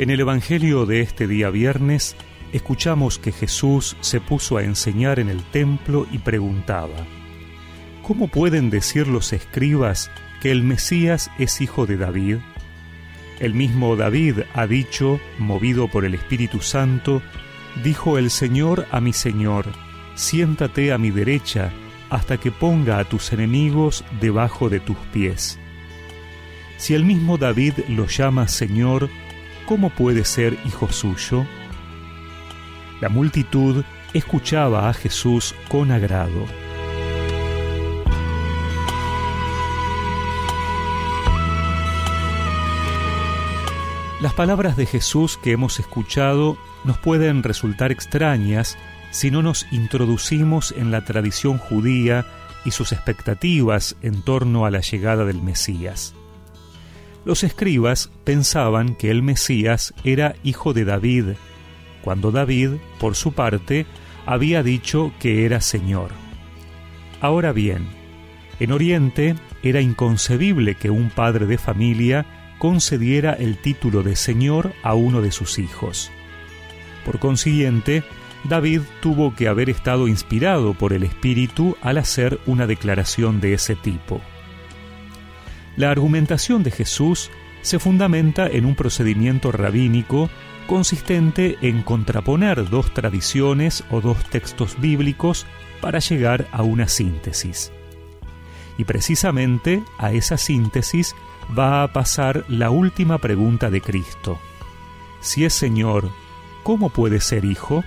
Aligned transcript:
En 0.00 0.08
el 0.08 0.18
Evangelio 0.20 0.86
de 0.86 1.02
este 1.02 1.26
día 1.26 1.50
viernes 1.50 2.16
escuchamos 2.54 3.18
que 3.18 3.32
Jesús 3.32 3.98
se 4.00 4.18
puso 4.18 4.56
a 4.56 4.62
enseñar 4.62 5.18
en 5.18 5.28
el 5.28 5.42
templo 5.42 6.06
y 6.10 6.16
preguntaba, 6.16 7.06
¿Cómo 8.00 8.28
pueden 8.28 8.70
decir 8.70 9.06
los 9.08 9.34
escribas 9.34 10.10
que 10.40 10.52
el 10.52 10.62
Mesías 10.62 11.30
es 11.38 11.60
hijo 11.60 11.84
de 11.84 11.98
David? 11.98 12.36
El 13.40 13.52
mismo 13.52 13.94
David 13.94 14.38
ha 14.54 14.66
dicho, 14.66 15.20
movido 15.38 15.86
por 15.86 16.06
el 16.06 16.14
Espíritu 16.14 16.62
Santo, 16.62 17.20
dijo 17.84 18.16
el 18.16 18.30
Señor 18.30 18.86
a 18.90 19.02
mi 19.02 19.12
Señor, 19.12 19.66
siéntate 20.14 20.94
a 20.94 20.98
mi 20.98 21.10
derecha 21.10 21.72
hasta 22.08 22.38
que 22.38 22.50
ponga 22.50 23.00
a 23.00 23.04
tus 23.04 23.34
enemigos 23.34 24.02
debajo 24.18 24.70
de 24.70 24.80
tus 24.80 24.96
pies. 25.12 25.58
Si 26.78 26.94
el 26.94 27.04
mismo 27.04 27.36
David 27.36 27.74
lo 27.88 28.06
llama 28.06 28.48
Señor, 28.48 29.10
¿cómo 29.70 29.88
puede 29.90 30.24
ser 30.24 30.58
hijo 30.66 30.90
suyo? 30.90 31.46
La 33.00 33.08
multitud 33.08 33.84
escuchaba 34.12 34.88
a 34.88 34.92
Jesús 34.92 35.54
con 35.68 35.92
agrado. 35.92 36.44
Las 44.20 44.34
palabras 44.34 44.76
de 44.76 44.86
Jesús 44.86 45.38
que 45.40 45.52
hemos 45.52 45.78
escuchado 45.78 46.56
nos 46.82 46.98
pueden 46.98 47.44
resultar 47.44 47.92
extrañas 47.92 48.76
si 49.12 49.30
no 49.30 49.40
nos 49.40 49.68
introducimos 49.70 50.74
en 50.76 50.90
la 50.90 51.04
tradición 51.04 51.58
judía 51.58 52.26
y 52.64 52.72
sus 52.72 52.90
expectativas 52.90 53.94
en 54.02 54.22
torno 54.22 54.66
a 54.66 54.72
la 54.72 54.80
llegada 54.80 55.24
del 55.24 55.40
Mesías. 55.40 56.16
Los 57.24 57.44
escribas 57.44 58.10
pensaban 58.24 58.94
que 58.94 59.10
el 59.10 59.22
Mesías 59.22 59.94
era 60.04 60.34
hijo 60.42 60.72
de 60.72 60.84
David, 60.84 61.24
cuando 62.02 62.32
David, 62.32 62.70
por 62.98 63.14
su 63.14 63.32
parte, 63.32 63.86
había 64.26 64.62
dicho 64.62 65.12
que 65.18 65.44
era 65.44 65.60
Señor. 65.60 66.10
Ahora 67.20 67.52
bien, 67.52 67.86
en 68.58 68.72
Oriente 68.72 69.34
era 69.62 69.80
inconcebible 69.80 70.74
que 70.74 70.90
un 70.90 71.10
padre 71.10 71.46
de 71.46 71.58
familia 71.58 72.26
concediera 72.58 73.32
el 73.32 73.58
título 73.58 74.02
de 74.02 74.16
Señor 74.16 74.72
a 74.82 74.94
uno 74.94 75.20
de 75.20 75.32
sus 75.32 75.58
hijos. 75.58 76.10
Por 77.04 77.18
consiguiente, 77.18 78.02
David 78.44 78.82
tuvo 79.00 79.34
que 79.34 79.48
haber 79.48 79.68
estado 79.68 80.08
inspirado 80.08 80.74
por 80.74 80.92
el 80.92 81.02
Espíritu 81.02 81.76
al 81.82 81.98
hacer 81.98 82.38
una 82.46 82.66
declaración 82.66 83.40
de 83.40 83.54
ese 83.54 83.76
tipo. 83.76 84.20
La 85.80 85.90
argumentación 85.90 86.62
de 86.62 86.70
Jesús 86.70 87.30
se 87.62 87.78
fundamenta 87.78 88.46
en 88.46 88.66
un 88.66 88.74
procedimiento 88.74 89.50
rabínico 89.50 90.28
consistente 90.66 91.56
en 91.62 91.80
contraponer 91.82 92.68
dos 92.68 92.92
tradiciones 92.92 93.82
o 93.90 94.02
dos 94.02 94.22
textos 94.28 94.78
bíblicos 94.78 95.46
para 95.80 95.98
llegar 96.00 96.46
a 96.52 96.62
una 96.64 96.86
síntesis. 96.86 97.72
Y 98.76 98.84
precisamente 98.84 99.82
a 99.96 100.12
esa 100.12 100.36
síntesis 100.36 101.16
va 101.58 101.82
a 101.82 101.94
pasar 101.94 102.44
la 102.48 102.68
última 102.68 103.16
pregunta 103.16 103.70
de 103.70 103.80
Cristo. 103.80 104.38
Si 105.22 105.46
es 105.46 105.54
Señor, 105.54 106.10
¿cómo 106.62 106.90
puede 106.90 107.20
ser 107.20 107.46
hijo? 107.46 107.84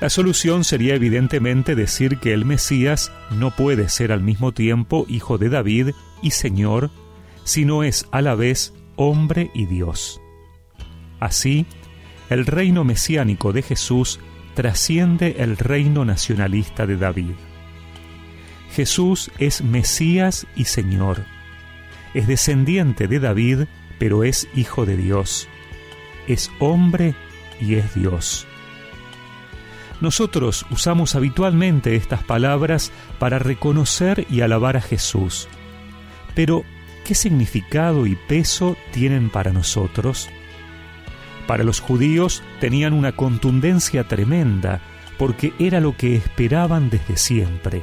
La 0.00 0.10
solución 0.10 0.64
sería 0.64 0.94
evidentemente 0.94 1.74
decir 1.74 2.18
que 2.18 2.34
el 2.34 2.44
Mesías 2.44 3.12
no 3.30 3.50
puede 3.50 3.88
ser 3.88 4.12
al 4.12 4.22
mismo 4.22 4.52
tiempo 4.52 5.06
hijo 5.08 5.38
de 5.38 5.48
David 5.48 5.90
y 6.20 6.32
Señor, 6.32 6.90
sino 7.44 7.82
es 7.82 8.06
a 8.10 8.20
la 8.20 8.34
vez 8.34 8.74
hombre 8.96 9.50
y 9.54 9.64
Dios. 9.64 10.20
Así, 11.18 11.64
el 12.28 12.44
reino 12.44 12.84
mesiánico 12.84 13.54
de 13.54 13.62
Jesús 13.62 14.20
trasciende 14.54 15.36
el 15.38 15.56
reino 15.56 16.04
nacionalista 16.04 16.86
de 16.86 16.96
David. 16.98 17.34
Jesús 18.72 19.30
es 19.38 19.62
Mesías 19.62 20.46
y 20.56 20.64
Señor. 20.64 21.24
Es 22.12 22.26
descendiente 22.26 23.08
de 23.08 23.18
David, 23.18 23.60
pero 23.98 24.24
es 24.24 24.46
hijo 24.54 24.84
de 24.84 24.98
Dios. 24.98 25.48
Es 26.26 26.50
hombre 26.58 27.14
y 27.60 27.76
es 27.76 27.94
Dios. 27.94 28.46
Nosotros 30.00 30.66
usamos 30.70 31.14
habitualmente 31.14 31.96
estas 31.96 32.22
palabras 32.22 32.92
para 33.18 33.38
reconocer 33.38 34.26
y 34.30 34.42
alabar 34.42 34.76
a 34.76 34.82
Jesús. 34.82 35.48
Pero, 36.34 36.64
¿qué 37.04 37.14
significado 37.14 38.06
y 38.06 38.14
peso 38.14 38.76
tienen 38.92 39.30
para 39.30 39.52
nosotros? 39.52 40.28
Para 41.46 41.64
los 41.64 41.80
judíos 41.80 42.42
tenían 42.60 42.92
una 42.92 43.12
contundencia 43.12 44.06
tremenda, 44.06 44.80
porque 45.18 45.54
era 45.58 45.80
lo 45.80 45.96
que 45.96 46.16
esperaban 46.16 46.90
desde 46.90 47.16
siempre. 47.16 47.82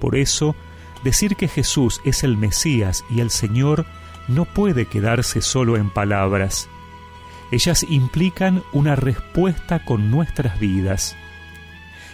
Por 0.00 0.16
eso, 0.16 0.56
decir 1.04 1.36
que 1.36 1.46
Jesús 1.46 2.00
es 2.04 2.24
el 2.24 2.36
Mesías 2.36 3.04
y 3.10 3.20
el 3.20 3.30
Señor 3.30 3.86
no 4.26 4.44
puede 4.44 4.86
quedarse 4.86 5.40
solo 5.40 5.76
en 5.76 5.90
palabras 5.90 6.68
ellas 7.52 7.84
implican 7.88 8.62
una 8.72 8.96
respuesta 8.96 9.84
con 9.84 10.10
nuestras 10.10 10.58
vidas. 10.58 11.16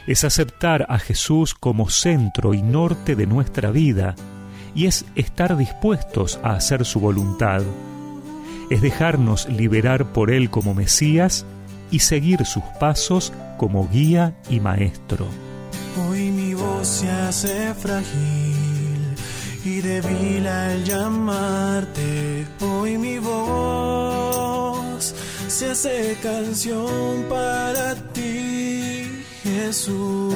Es 0.07 0.25
aceptar 0.25 0.87
a 0.89 0.99
Jesús 0.99 1.55
como 1.55 1.89
centro 1.89 2.55
y 2.55 2.63
norte 2.63 3.15
de 3.15 3.27
nuestra 3.27 3.71
vida 3.71 4.15
y 4.75 4.87
es 4.87 5.05
estar 5.15 5.57
dispuestos 5.57 6.41
a 6.43 6.53
hacer 6.53 6.85
su 6.85 7.01
voluntad. 7.01 7.63
Es 8.71 8.83
dejarnos 8.83 9.49
liberar 9.49 10.13
por 10.13 10.31
Él 10.31 10.51
como 10.51 10.75
Mesías 10.75 11.47
y 11.91 12.01
seguir 12.01 12.45
sus 12.47 12.65
pasos 12.81 13.33
como 13.59 13.89
guía 13.89 14.35
y 14.51 14.61
maestro. 14.61 15.29
Hoy 16.09 16.31
mi 16.31 16.55
voz 16.55 16.89
se 16.89 17.11
hace 17.11 17.75
frágil 17.75 19.15
y 19.65 19.81
débil 19.81 20.47
al 20.47 20.85
llamarte. 20.85 22.47
Hoy 22.61 22.99
mi 22.99 23.19
voz 23.19 24.22
hace 25.71 26.17
canción 26.23 27.25
para 27.29 27.95
ti, 28.13 29.25
Jesús. 29.43 30.33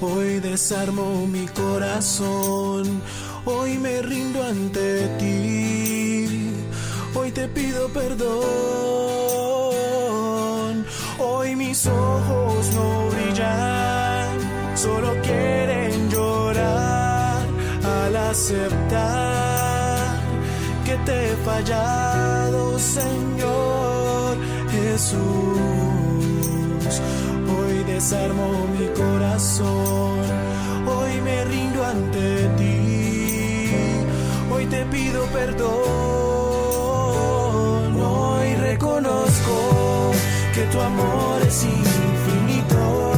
Hoy 0.00 0.40
desarmo 0.40 1.26
mi 1.26 1.46
corazón, 1.46 3.02
hoy 3.44 3.78
me 3.78 4.02
rindo 4.02 4.42
ante 4.42 5.08
ti, 5.18 6.52
hoy 7.14 7.30
te 7.32 7.48
pido 7.48 7.88
perdón, 7.88 8.34
hoy 11.18 11.56
mis 11.56 11.86
ojos 11.86 12.74
no 12.74 13.08
brillan, 13.08 14.76
solo 14.76 15.14
quieren 15.22 16.10
llorar 16.10 17.46
al 17.82 18.16
aceptar 18.16 19.54
que 20.84 20.96
te 21.06 21.32
he 21.32 21.36
fallado, 21.36 22.23
Señor 22.78 24.36
Jesús. 24.70 25.20
Hoy 27.56 27.84
desarmo 27.84 28.66
mi 28.78 28.86
corazón, 28.88 30.18
hoy 30.86 31.20
me 31.22 31.44
rindo 31.44 31.84
ante 31.84 32.48
ti, 32.58 33.70
hoy 34.52 34.66
te 34.66 34.84
pido 34.86 35.24
perdón, 35.26 35.70
hoy 38.00 38.54
reconozco 38.56 40.12
que 40.54 40.62
tu 40.72 40.80
amor 40.80 41.42
es 41.46 41.64
infinito, 41.64 43.12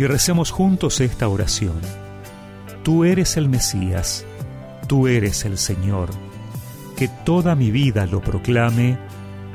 Y 0.00 0.06
recemos 0.06 0.50
juntos 0.50 0.98
esta 1.02 1.28
oración. 1.28 1.78
Tú 2.82 3.04
eres 3.04 3.36
el 3.36 3.50
Mesías, 3.50 4.24
tú 4.88 5.06
eres 5.06 5.44
el 5.44 5.58
Señor, 5.58 6.08
que 6.96 7.06
toda 7.06 7.54
mi 7.54 7.70
vida 7.70 8.06
lo 8.06 8.22
proclame. 8.22 8.96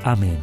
Amén. 0.04 0.38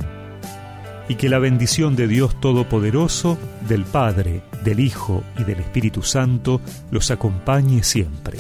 Y 1.08 1.16
que 1.16 1.30
la 1.30 1.40
bendición 1.40 1.96
de 1.96 2.10
Dios 2.10 2.38
Todopoderoso, 2.42 3.38
del 3.70 3.86
Padre, 3.86 4.44
del 4.66 4.82
Hijo 4.82 5.24
y 5.40 5.46
del 5.46 5.62
Espíritu 5.62 6.02
Santo 6.02 6.60
los 6.92 7.10
acompañe 7.10 7.82
siempre. 7.82 8.40